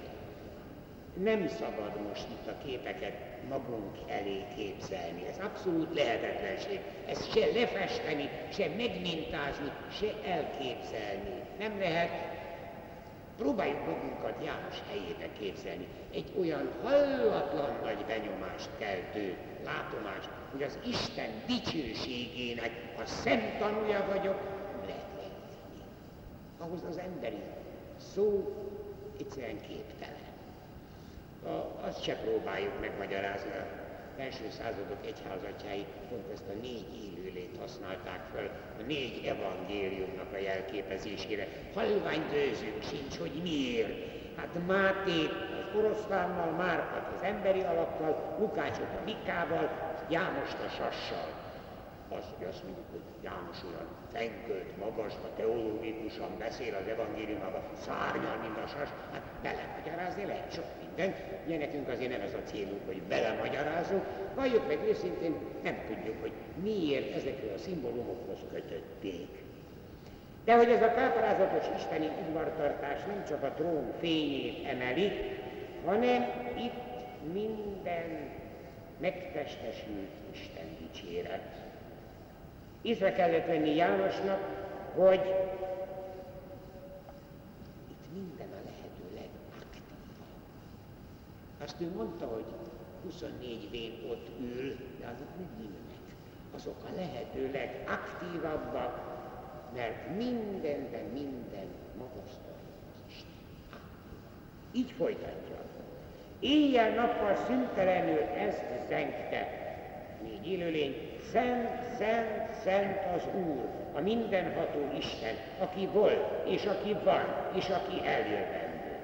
[1.23, 3.13] Nem szabad most itt a képeket
[3.49, 5.27] magunk elé képzelni.
[5.29, 6.81] Ez abszolút lehetetlenség.
[7.07, 11.41] Ezt se lefesteni, se megmintázni, se elképzelni.
[11.59, 12.11] Nem lehet.
[13.37, 15.87] Próbáljuk magunkat János helyébe képzelni.
[16.13, 24.41] Egy olyan hallatlan nagy benyomást keltő látomást, hogy az Isten dicsőségének a szent tanúja vagyok,
[24.87, 25.05] lehet.
[26.59, 27.41] Ahhoz az emberi
[28.15, 28.55] szó
[29.19, 30.16] egyszerűen képtelen
[31.81, 33.51] azt se próbáljuk megmagyarázni
[34.19, 41.47] első századok egyházatjai pont ezt a négy élőlét használták fel a négy evangéliumnak a jelképezésére.
[41.75, 44.15] Halványdőzünk sincs, hogy miért.
[44.37, 45.25] Hát Máté
[45.61, 49.71] az oroszlánnal, Márkat az emberi alakkal, Lukácsot a Mikával,
[50.09, 51.36] Jánost a sassal
[52.09, 58.59] az, hogy azt mondjuk, hogy János olyan fenkölt, magasba, teológikusan beszél az evangéliumában, szárnyal, mint
[58.64, 61.14] a sas, hát belemagyarázni lehet sok minden.
[61.47, 66.33] Ugye nekünk azért nem ez a célunk, hogy belemagyarázunk, valljuk meg őszintén, nem tudjuk, hogy
[66.62, 69.29] miért ezekről a szimbólumokhoz kötötték.
[70.45, 75.12] De hogy ez a káprázatos isteni udvartartás nem csak a trón fényét emeli,
[75.85, 76.23] hanem
[76.57, 76.85] itt
[77.33, 78.31] minden
[78.99, 81.66] megtestesült Isten dicséret
[82.87, 84.40] Észre kellett venni Jánosnak,
[84.94, 85.35] hogy
[87.90, 90.27] itt minden a lehető legaktívabb.
[91.62, 92.44] Azt ő mondta, hogy
[93.05, 96.03] 24 vén ott ül, de azok nem ülnek.
[96.55, 99.01] Azok a lehető legaktívabbak,
[99.75, 101.66] mert mindenben minden
[101.99, 103.31] magasztalja az Isten.
[104.72, 105.57] Így folytatja.
[106.40, 109.64] Éjjel-nappal szüntelenül ezt zengte.
[110.22, 117.25] Négy élőlény, Szent, szent, szent az Úr, a mindenható Isten, aki volt, és aki van,
[117.55, 118.97] és aki eljövendő.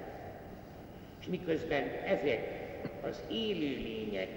[1.20, 2.60] És miközben ezek
[3.08, 4.28] az élő lények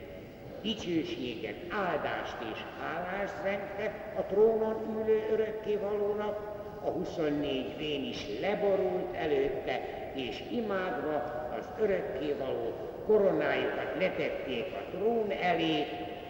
[0.62, 6.54] dicsőséget, áldást és hálást zengtek a trónon ülő örökkévalónak,
[6.86, 9.82] a 24 vén is leborult előtte,
[10.14, 12.74] és imádva az örökkévaló
[13.06, 15.86] koronájukat letették a trón elé,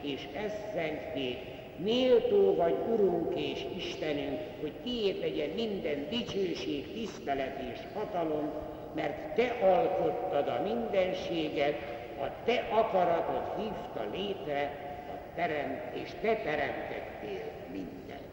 [0.06, 1.38] és ezt zengték,
[1.78, 8.52] méltó vagy Urunk és Istenünk, hogy tiéd legyen minden dicsőség, tisztelet és hatalom,
[8.96, 11.76] mert Te alkottad a mindenséget,
[12.22, 18.24] a Te akaratod hívta létre, a teremt, és Te teremtettél mindent.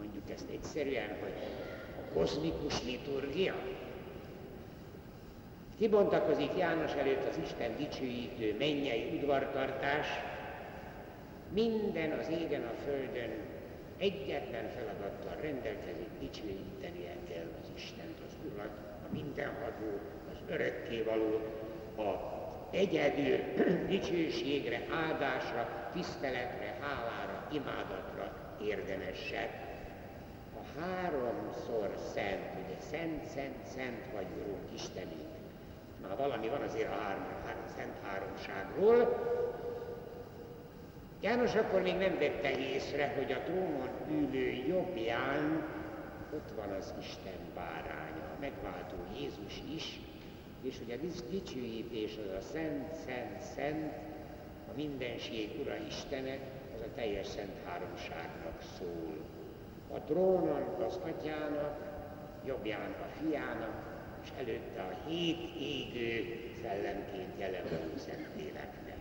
[0.00, 1.32] Mondjuk ezt egyszerűen, hogy
[1.96, 3.54] a kozmikus liturgia,
[5.80, 10.06] Kibontakozik János előtt az Isten dicsőítő mennyei udvartartás,
[11.52, 13.30] minden az égen, a földön
[13.98, 18.70] egyetlen feladattal rendelkezik, dicsőítenie kell az Istent, az Urat,
[19.08, 19.98] a mindenható,
[20.30, 21.40] az örökkévaló,
[21.96, 22.38] a
[22.70, 23.38] egyedül
[23.92, 29.50] dicsőségre, áldásra, tiszteletre, hálára, imádatra érdemeset.
[30.60, 35.29] A háromszor szent, ugye szent, szent, szent vagy Urunk Istenünk,
[36.02, 39.28] már valami van azért a három, három szent háromságról.
[41.20, 45.62] János akkor még nem vette észre, hogy a trónon ülő jobbján
[46.34, 50.00] ott van az Isten báránya, a megváltó Jézus is,
[50.62, 53.92] és hogy a dicsőítés az a szent, szent, szent,
[54.68, 56.38] a mindenség Ura Istene,
[56.74, 59.16] az a teljes szent háromságnak szól.
[59.94, 61.78] A trónon az atyának,
[62.46, 63.89] jobbján a fiának,
[64.22, 68.96] és előtte a hét égő szellemként jelenlő Szentléleknek.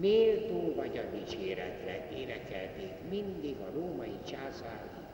[0.00, 5.04] Méltó vagy a dicséretre énekelték mindig a római császári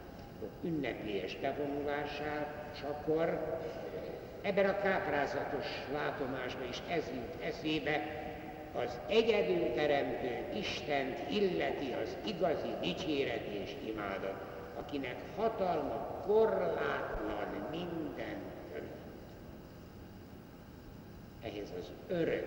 [0.65, 3.59] ünnepélyes bevonulását, és akkor
[4.43, 8.23] ebben a káprázatos látomásban is ez jut eszébe,
[8.75, 14.35] az egyedül teremtő Istent illeti az igazi dicséret és imádat,
[14.79, 18.52] akinek hatalma korlátlan minden
[21.43, 22.47] ehhez az örök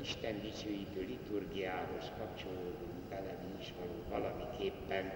[0.00, 5.12] Isten dicsőítő liturgiához kapcsolódunk bele mi is való valamiképpen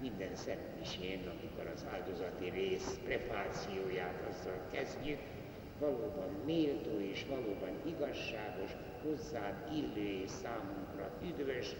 [0.00, 5.18] minden szentmisén, amikor az áldozati rész prefációját azzal kezdjük,
[5.78, 8.70] valóban méltó és valóban igazságos,
[9.02, 11.74] hozzád illő és számunkra üdvös,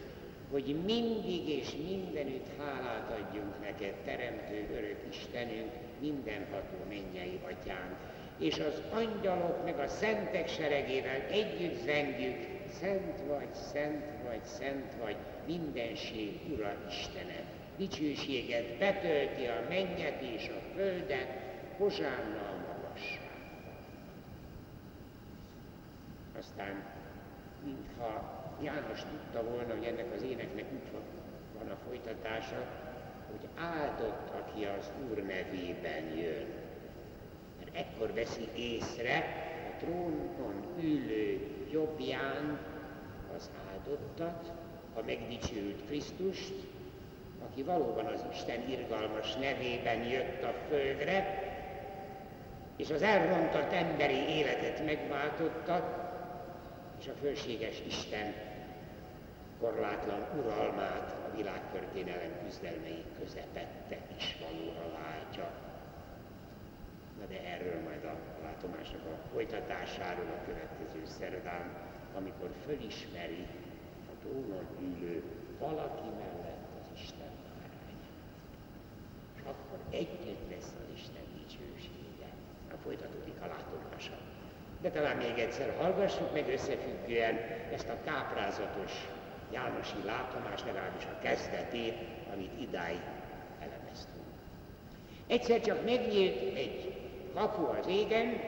[0.51, 5.71] hogy mindig és mindenütt hálát adjunk neked, Teremtő Örök Istenünk,
[6.01, 7.97] mindenható mennyei atyánk,
[8.43, 15.17] és az angyalok meg a szentek seregével együtt zengjük, Szent vagy, szent vagy, szent vagy,
[15.47, 17.41] mindenség Ura Istene.
[17.77, 21.29] Dicsőséget betölti a mennyet és a földet,
[21.77, 23.31] hozsánna a magasságban.
[26.39, 26.85] Aztán,
[27.65, 31.03] mintha János tudta volna, hogy ennek az éneknek úgy
[31.59, 32.67] van a folytatása,
[33.31, 36.62] hogy áldott, aki az Úr nevében jön
[37.73, 39.17] ekkor veszi észre
[39.71, 42.59] a trónon ülő jobbján
[43.37, 44.53] az áldottat,
[44.95, 46.55] a megdicsült Krisztust,
[47.49, 51.51] aki valóban az Isten irgalmas nevében jött a földre,
[52.77, 56.01] és az elrontott emberi életet megváltotta,
[57.01, 58.35] és a fölséges Isten
[59.61, 65.72] korlátlan uralmát a világtörténelem küzdelmei közepette is valóra váltja.
[67.19, 71.67] Na de erről majd a látomások a folytatásáról a következő szerdán,
[72.17, 73.47] amikor fölismeri
[74.11, 75.23] a trónon ülő
[75.59, 78.05] valaki mellett az Isten bárányát.
[79.37, 82.29] És akkor egyet lesz az Isten dicsősége.
[82.71, 84.17] Na folytatódik a látomása.
[84.81, 87.37] De talán még egyszer hallgassuk meg összefüggően
[87.73, 88.93] ezt a káprázatos
[89.53, 91.95] Jánosi látomás, legalábbis a kezdetét,
[92.33, 93.01] amit idáig
[93.61, 94.27] elemeztünk.
[95.27, 96.92] Egyszer csak megnyílt egy
[97.35, 98.41] kapu az égen,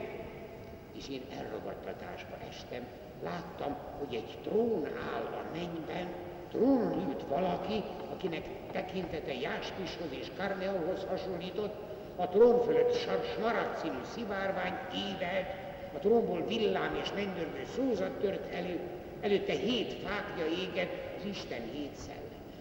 [0.92, 2.86] és én elragadtatásba estem.
[3.22, 6.08] Láttam, hogy egy trón áll a mennyben,
[6.50, 11.74] trónon ült valaki, akinek tekintete Jáspishoz és Karneóhoz hasonlított,
[12.16, 12.94] a trón fölött
[13.36, 14.78] smaragd színű szivárvány
[15.12, 15.46] évelt,
[15.94, 18.80] a trónból villám és mennydörgő szózat tört elő,
[19.24, 22.54] Előtte hét fákja éget, az Isten hét szelleme.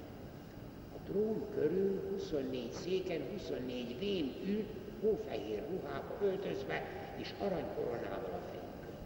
[0.95, 4.67] A trón körül 24 széken, 24 vén ült,
[5.03, 6.85] hófehér ruhába öltözve,
[7.17, 8.97] és aranykoronával a fejükön.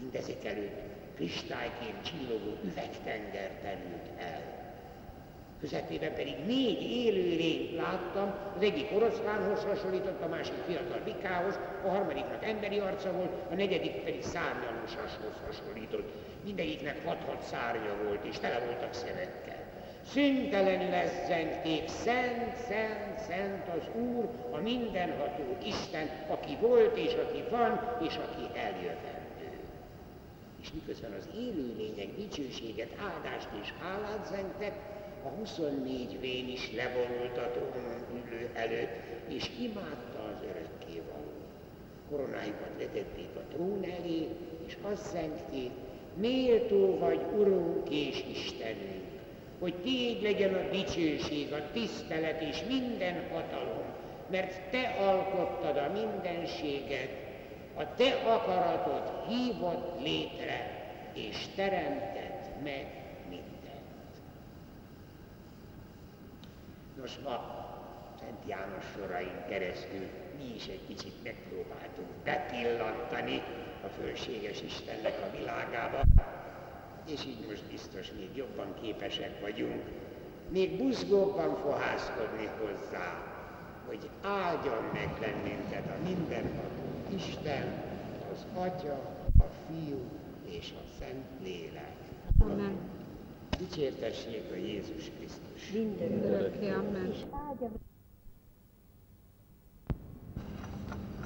[0.00, 0.80] Mindezek előtt
[1.14, 4.62] kristályként csillogó üvegtenger terült el
[5.62, 11.88] közepében pedig négy élő lényt láttam, az egyik oroszlánhoz hasonlított, a másik fiatal bikához, a
[11.88, 16.12] harmadiknak emberi arca volt, a negyedik pedig szárnyalósashoz hasonlított.
[16.44, 19.61] Mindegyiknek hat-hat szárnya volt, és tele voltak szemekkel.
[20.10, 27.44] Szüntelenül ezt zengték, szent, szent, szent az Úr, a mindenható Isten, aki volt, és aki
[27.50, 29.50] van, és aki eljövendő.
[30.62, 34.72] És miközben az élőlények dicsőséget, áldást és hálát zengtek,
[35.24, 38.90] a 24 vén is levonult a trónon ülő előtt,
[39.28, 40.46] és imádta az
[40.84, 41.32] való.
[42.10, 44.28] Koronáikat letették a trón elé,
[44.66, 45.70] és azt szentték,
[46.14, 49.01] méltó vagy, Urunk és Istenünk,
[49.62, 53.84] hogy Tiéd legyen a dicsőség, a tisztelet és minden hatalom,
[54.30, 57.10] mert Te alkottad a mindenséget,
[57.74, 60.80] a Te akaratod hívott létre,
[61.14, 62.86] és teremtett meg
[66.96, 67.66] Nos, ma
[68.20, 73.42] Szent János sorain keresztül mi is egy kicsit megpróbáltunk bepillantani
[73.84, 76.02] a fölséges Istennek a világába,
[77.06, 79.82] és így most biztos még jobban képesek vagyunk,
[80.48, 83.22] még buzgóban fohászkodni hozzá,
[83.86, 86.82] hogy áldjon meg bennünket a mindenható
[87.16, 87.82] Isten,
[88.32, 88.92] az Atya,
[89.38, 90.00] a Fiú
[90.44, 91.96] és a Szent Lélek.
[92.38, 92.76] Amen.
[93.58, 95.70] Dicsértessék a Jézus Krisztus.
[95.72, 97.14] Minden örökké, amen.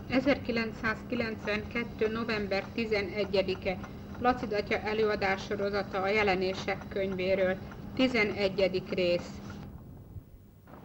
[0.08, 2.08] 1992.
[2.08, 3.78] november 11-e
[4.18, 7.54] Placid atya előadássorozata a jelenések könyvéről,
[7.94, 8.82] 11.
[8.94, 9.40] rész.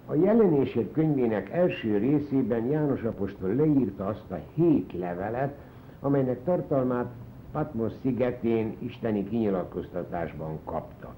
[0.06, 5.58] A jelenések könyvének első részében János apostol leírta azt a hét levelet,
[6.00, 7.12] amelynek tartalmát
[7.52, 11.16] Patmos szigetén isteni kinyilatkoztatásban kapta.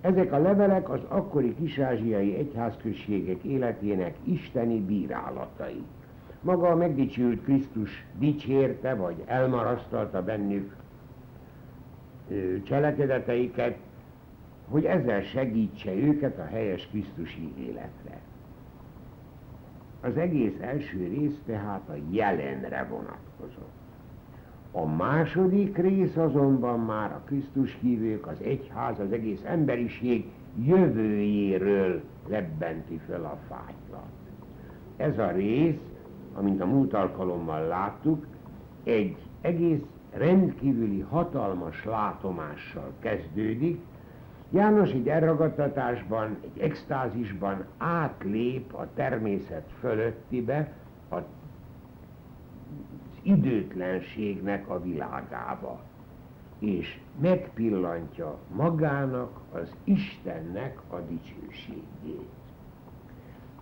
[0.00, 5.82] Ezek a levelek az akkori kisázsiai egyházközségek életének isteni bírálatai.
[6.40, 10.76] Maga a megdicsült Krisztus dicsérte vagy elmarasztalta bennük
[12.62, 13.76] cselekedeteiket,
[14.68, 18.20] hogy ezzel segítse őket a helyes Krisztusi életre.
[20.00, 23.76] Az egész első rész tehát a jelenre vonatkozott.
[24.72, 30.30] A második rész azonban már a Krisztus hívők, az egyház, az egész emberiség
[30.64, 34.08] jövőjéről lebbenti fel a fájtlat.
[34.96, 35.80] Ez a rész,
[36.34, 38.26] amint a múlt alkalommal láttuk,
[38.84, 39.82] egy egész
[40.18, 43.80] rendkívüli hatalmas látomással kezdődik.
[44.50, 50.72] János egy elragadtatásban, egy extázisban átlép a természet fölöttibe,
[51.10, 51.16] a
[53.22, 55.80] időtlenségnek a világába,
[56.58, 62.28] és megpillantja magának, az Istennek a dicsőségét.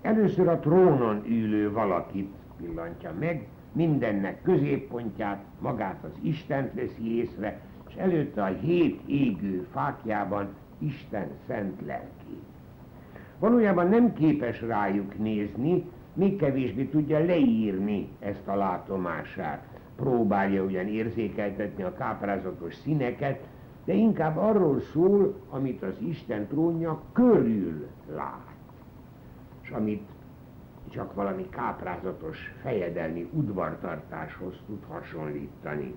[0.02, 7.94] Először a trónon ülő valakit pillantja meg, mindennek középpontját, magát az Istent veszi észre, és
[7.94, 10.48] előtte a hét égő fákjában
[10.78, 12.44] Isten szent lelkét.
[13.38, 19.66] Valójában nem képes rájuk nézni, még kevésbé tudja leírni ezt a látomását.
[19.96, 23.46] Próbálja ugyan érzékeltetni a káprázatos színeket,
[23.84, 28.54] de inkább arról szól, amit az Isten trónja körül lát,
[29.62, 30.08] és amit
[30.96, 35.94] csak valami káprázatos fejedelmi udvartartáshoz tud hasonlítani.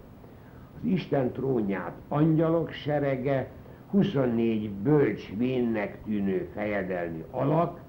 [0.76, 3.52] az Isten trónját angyalok serege,
[3.92, 7.80] 24 bölcs vénnek tűnő fejedelmi alak,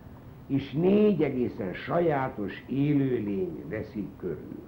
[0.46, 4.62] és négy egészen sajátos élőlény veszik körül.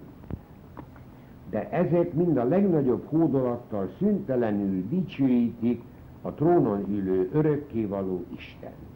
[1.51, 5.82] De ezek mind a legnagyobb hódolattal szüntelenül dicsőítik
[6.22, 8.91] a trónon ülő örökkévaló Istent.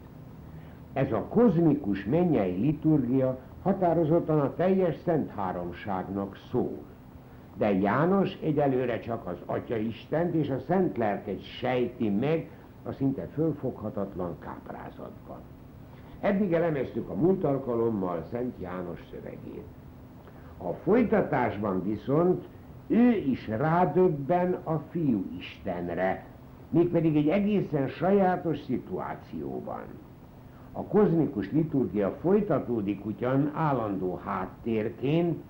[0.97, 6.83] Ez a kozmikus mennyei liturgia határozottan a teljes Szent Háromságnak szól.
[7.57, 12.49] De János egyelőre csak az Atya Istent és a Szent Lelket sejti meg
[12.83, 15.37] a szinte fölfoghatatlan káprázatban.
[16.19, 19.67] Eddig elemeztük a múlt alkalommal Szent János szövegét.
[20.57, 22.47] A folytatásban viszont
[22.87, 26.25] ő is rádöbben a fiú Istenre,
[26.69, 29.83] mégpedig egy egészen sajátos szituációban.
[30.77, 35.43] A kozmikus liturgia folytatódik ugyan állandó háttérként,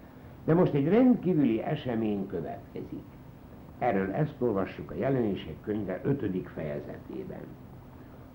[0.45, 3.03] de most egy rendkívüli esemény következik.
[3.79, 6.47] Erről ezt olvassuk a jelenések könyve 5.
[6.53, 7.41] fejezetében.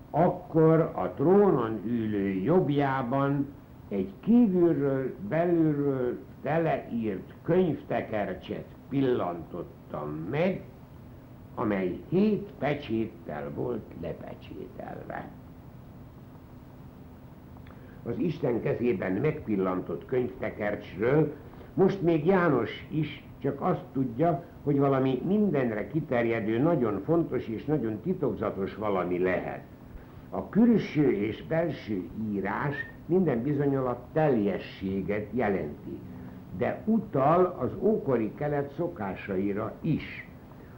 [0.09, 3.47] Akkor a trónon ülő jobbjában
[3.89, 10.61] egy kívülről, belülről teleírt könyvtekercset pillantottam meg,
[11.55, 15.29] amely hét pecséttel volt lepecsételve.
[18.03, 21.33] Az Isten kezében megpillantott könyvtekercsről
[21.73, 27.99] most még János is csak azt tudja, hogy valami mindenre kiterjedő, nagyon fontos és nagyon
[27.99, 29.61] titokzatos valami lehet.
[30.29, 32.75] A külső és belső írás
[33.05, 35.99] minden bizonyal a teljességet jelenti,
[36.57, 40.27] de utal az ókori kelet szokásaira is.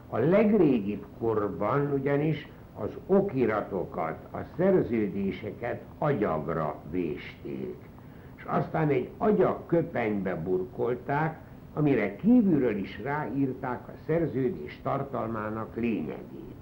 [0.09, 2.47] A legrégibb korban ugyanis
[2.79, 7.75] az okiratokat, a szerződéseket agyagra vésték,
[8.35, 11.39] és aztán egy agyak köpenybe burkolták,
[11.73, 16.55] amire kívülről is ráírták a szerződés tartalmának lényegét.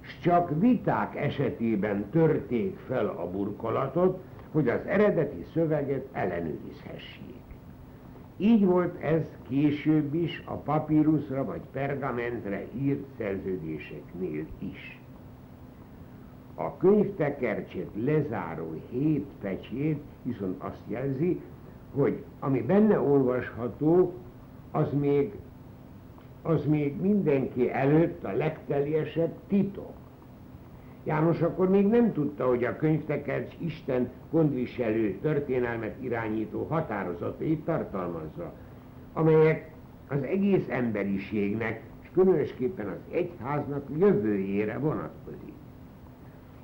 [0.00, 7.40] S csak viták esetében törték fel a burkolatot, hogy az eredeti szöveget ellenőrizhessék.
[8.36, 14.99] Így volt ez később is a papírusra vagy pergamentre írt szerződéseknél is.
[16.62, 21.40] A könyvtekercsét lezáró hét pecsét viszont azt jelzi,
[21.94, 24.12] hogy ami benne olvasható,
[24.70, 25.32] az még,
[26.42, 29.92] az még mindenki előtt a legteljesebb titok.
[31.04, 38.52] János akkor még nem tudta, hogy a könyvtekercs Isten gondviselő történelmet irányító határozatait tartalmazza,
[39.12, 39.70] amelyek
[40.08, 45.49] az egész emberiségnek, és különösképpen az egyháznak jövőjére vonatkozik.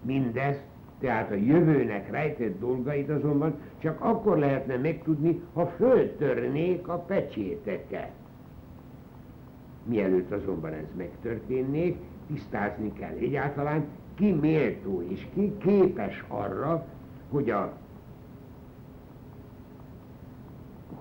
[0.06, 0.56] Mindez,
[1.00, 8.10] tehát a jövőnek rejtett dolgait azonban csak akkor lehetne megtudni, ha föltörnék a pecséteket.
[9.84, 11.96] Mielőtt azonban ez megtörténnék,
[12.26, 13.84] tisztázni kell egyáltalán,
[14.14, 16.86] ki méltó és ki képes arra,
[17.30, 17.72] hogy a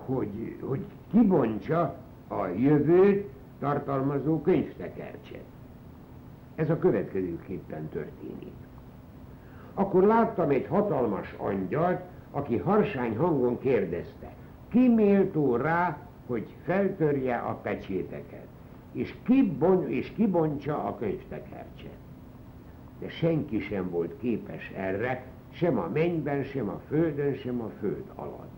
[0.04, 1.96] hogy, hogy kibontsa
[2.28, 3.28] a jövőt
[3.58, 5.44] tartalmazó könyvtekercset.
[6.54, 8.65] Ez a következőképpen történik.
[9.78, 12.00] Akkor láttam egy hatalmas angyalt,
[12.30, 14.32] aki harsány hangon kérdezte,
[14.68, 18.46] ki méltó rá, hogy feltörje a pecséteket,
[18.92, 21.96] és, kibon, és kibontsa a könyvtekercset
[22.98, 28.04] de senki sem volt képes erre, sem a mennyben, sem a földön, sem a föld
[28.14, 28.54] alatt.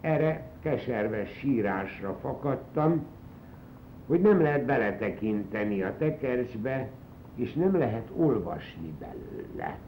[0.00, 3.06] Erre keserves sírásra fakadtam,
[4.06, 6.88] hogy nem lehet beletekinteni a tekercsbe,
[7.34, 9.78] és nem lehet olvasni belőle.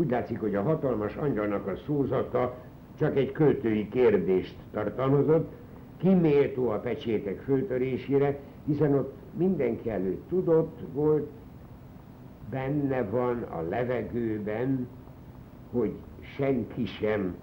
[0.00, 2.54] Úgy látszik, hogy a hatalmas angyalnak a szózata
[2.98, 5.52] csak egy költői kérdést tartalmazott,
[5.96, 11.30] ki méltó a pecsétek föltörésére, hiszen ott mindenki előtt tudott volt,
[12.50, 14.88] benne van a levegőben,
[15.72, 15.92] hogy
[16.36, 17.36] senki sem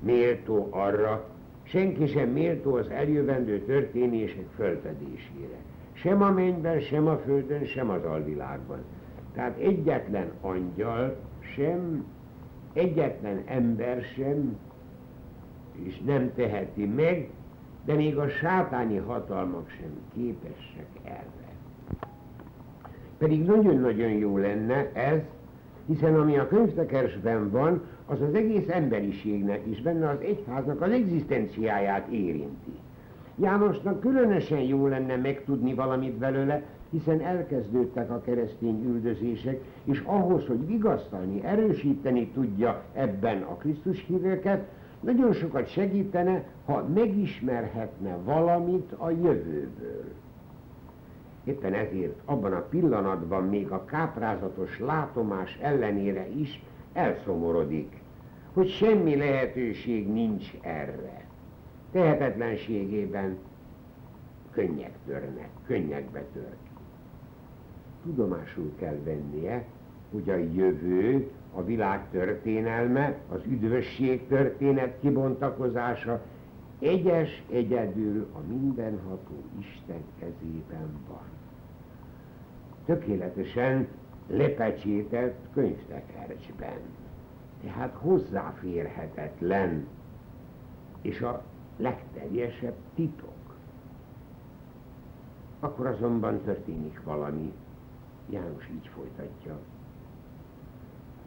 [0.00, 1.24] méltó arra,
[1.62, 5.58] senki sem méltó az eljövendő történések fölfedésére.
[5.92, 8.78] Sem a mennyben, sem a földön, sem az alvilágban.
[9.34, 11.16] Tehát egyetlen angyal
[11.54, 12.04] sem,
[12.72, 14.56] egyetlen ember sem,
[15.72, 17.30] és nem teheti meg,
[17.84, 21.48] de még a sátáni hatalmak sem képesek erre.
[23.18, 25.20] Pedig nagyon-nagyon jó lenne ez,
[25.86, 32.08] hiszen ami a könyvtekersben van, az az egész emberiségnek is, benne az egyháznak az egzisztenciáját
[32.08, 32.78] érinti.
[33.40, 40.66] Jánosnak különösen jó lenne megtudni valamit belőle, hiszen elkezdődtek a keresztény üldözések, és ahhoz, hogy
[40.66, 44.68] vigasztalni, erősíteni tudja ebben a Krisztus hívőket,
[45.00, 50.12] nagyon sokat segítene, ha megismerhetne valamit a jövőből.
[51.44, 56.62] Éppen ezért abban a pillanatban még a káprázatos látomás ellenére is
[56.92, 58.02] elszomorodik,
[58.52, 61.19] hogy semmi lehetőség nincs erre.
[61.90, 63.38] Tehetetlenségében
[64.50, 66.56] könnyek törnek, könnyekbe tör.
[68.02, 69.64] Tudomásul kell vennie,
[70.12, 76.22] hogy a jövő, a világ történelme, az üdvösség történet kibontakozása
[76.80, 81.24] egyes egyedül a mindenható Isten kezében van.
[82.84, 83.88] Tökéletesen
[84.26, 86.78] lepecsételt könyvtekercsben,
[87.62, 89.86] tehát hozzáférhetetlen,
[91.02, 91.42] és a
[91.80, 93.56] legteljesebb titok.
[95.60, 97.52] Akkor azonban történik valami.
[98.28, 99.58] János így folytatja.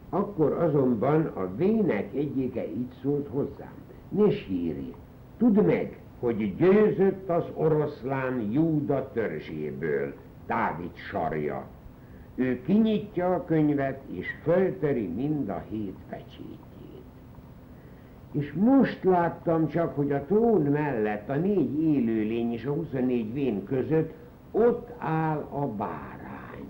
[0.08, 3.74] Akkor azonban a vének egyike így szólt hozzám.
[4.08, 4.94] Ne sírj,
[5.36, 10.14] tudd meg, hogy győzött az oroszlán Júda törzséből,
[10.46, 11.66] Dávid sarja.
[12.34, 16.63] Ő kinyitja a könyvet, és föltöri mind a hét pecsétjét.
[18.34, 23.64] És most láttam csak, hogy a trón mellett a négy élőlény és a 24 vén
[23.64, 24.12] között
[24.50, 26.66] ott áll a bárány,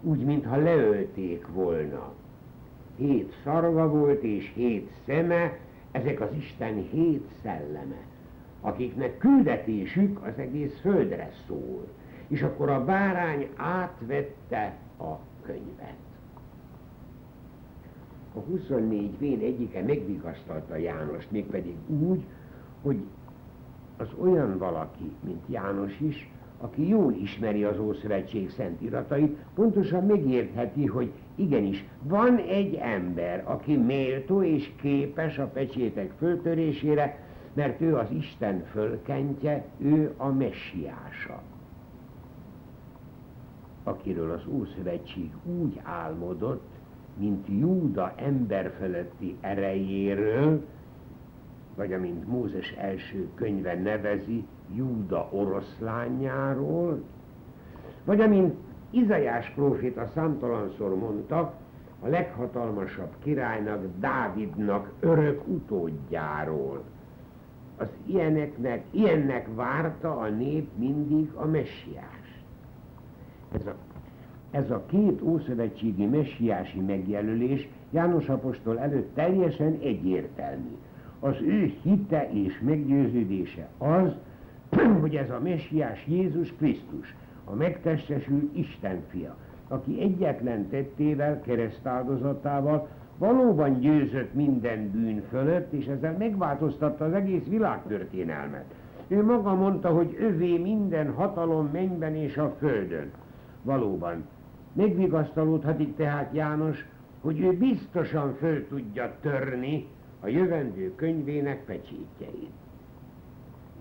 [0.00, 2.12] úgy, mintha leölték volna.
[2.96, 5.58] Hét szarva volt és hét szeme,
[5.90, 8.00] ezek az Isten hét szelleme,
[8.60, 11.88] akiknek küldetésük az egész földre szól.
[12.28, 16.11] És akkor a bárány átvette a könyvet.
[18.34, 22.24] A 24 vén egyike megvigasztalta Jánost, mégpedig úgy,
[22.82, 22.96] hogy
[23.96, 26.30] az olyan valaki, mint János is,
[26.60, 33.76] aki jól ismeri az Ószövetség szent iratait, pontosan megértheti, hogy igenis, van egy ember, aki
[33.76, 37.18] méltó és képes a pecsétek föltörésére,
[37.52, 41.42] mert ő az Isten fölkentje, ő a messiása
[43.84, 45.30] akiről az Ószövetség
[45.60, 46.62] úgy álmodott,
[47.16, 50.64] mint Júda emberfeletti erejéről,
[51.76, 54.44] vagy amint Mózes első könyve nevezi,
[54.74, 57.02] Júda oroszlányáról,
[58.04, 58.54] vagy amint
[58.90, 61.54] Izajás próféta számtalanszor mondta,
[62.00, 66.82] a leghatalmasabb királynak, Dávidnak örök utódjáról.
[67.76, 72.44] Az ilyeneknek, ilyennek várta a nép mindig a messiás.
[73.52, 73.74] Ez a,
[74.52, 80.76] ez a két ószövetségi messiási megjelölés János apostol előtt teljesen egyértelmű.
[81.20, 84.14] Az ő hite és meggyőződése az,
[85.00, 89.36] hogy ez a messiás Jézus Krisztus, a megtestesült Isten fia,
[89.68, 92.88] aki egyetlen tettével, keresztáldozatával
[93.18, 98.64] valóban győzött minden bűn fölött, és ezzel megváltoztatta az egész világtörténelmet.
[99.08, 103.10] Ő maga mondta, hogy övé minden hatalom mennyben és a földön.
[103.62, 104.24] Valóban.
[104.72, 106.86] Megvigasztalódhatik tehát János,
[107.20, 109.86] hogy ő biztosan föl tudja törni
[110.20, 112.50] a jövendő könyvének pecsétjeit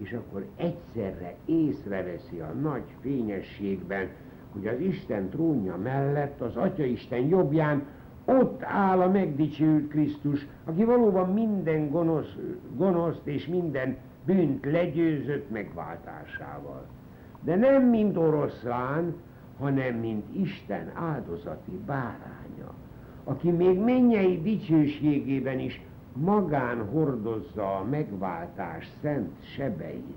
[0.02, 4.08] és akkor egyszerre észreveszi a nagy fényességben,
[4.52, 7.84] hogy az Isten trónja mellett, az Atya Isten jobbján
[8.26, 12.38] ott áll a megdicsőült Krisztus, aki valóban minden gonosz,
[12.76, 16.86] gonoszt és minden bűnt legyőzött megváltásával.
[17.42, 19.16] De nem mint oroszlán,
[19.62, 22.74] hanem mint Isten áldozati báránya,
[23.24, 25.82] aki még mennyei dicsőségében is
[26.14, 30.16] magán hordozza a megváltás szent sebeit.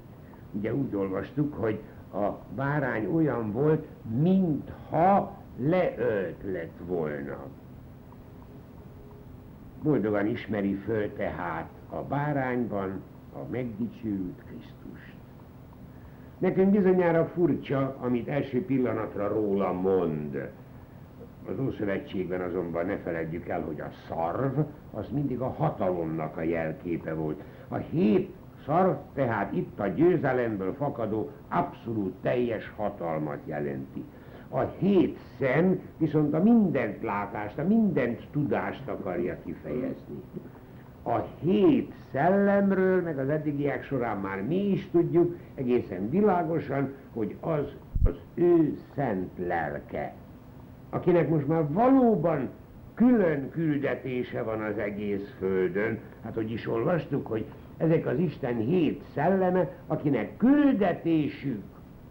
[0.53, 1.81] Ugye úgy olvastuk, hogy
[2.13, 3.87] a bárány olyan volt,
[4.21, 7.47] mintha leölt lett volna.
[9.83, 14.84] Boldogan ismeri föl tehát a bárányban a megdicsőült Krisztust.
[16.45, 20.51] Nekünk bizonyára furcsa, amit első pillanatra róla mond,
[21.49, 24.59] az Ószövetségben azonban ne feledjük el, hogy a szarv
[24.91, 27.43] az mindig a hatalomnak a jelképe volt.
[27.69, 28.35] A hét
[28.67, 34.05] szarv tehát itt a győzelemből fakadó abszolút teljes hatalmat jelenti.
[34.49, 40.23] A hét szem viszont a mindent látást, a mindent tudást akarja kifejezni.
[41.05, 47.67] A hét szellemről, meg az eddigiek során már mi is tudjuk egészen világosan, hogy az
[48.05, 50.15] az ő szent lelke
[50.95, 52.49] akinek most már valóban
[52.95, 55.99] külön küldetése van az egész földön.
[56.25, 57.45] Hát hogy is olvastuk, hogy
[57.77, 61.63] ezek az Isten hét szelleme, akinek küldetésük,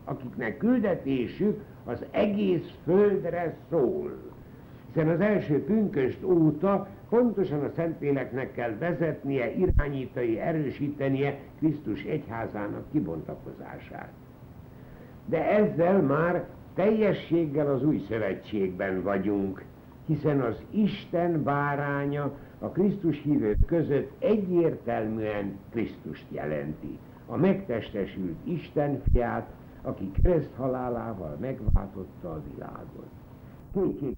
[0.03, 4.32] akiknek küldetésük az egész földre szól.
[4.93, 14.11] Hiszen az első pünköst óta pontosan a Szentléleknek kell vezetnie, irányítani, erősítenie Krisztus egyházának kibontakozását.
[15.25, 19.63] De ezzel már teljességgel az új szövetségben vagyunk,
[20.05, 26.97] hiszen az Isten báránya a Krisztus hívők között egyértelműen Krisztust jelenti.
[27.25, 29.49] A megtestesült Isten fiát,
[29.81, 33.09] aki kereszt halálával megváltotta a világot.
[33.73, 34.17] Kétség